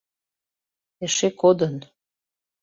—Эше 1.05 1.29
кодын. 1.41 1.75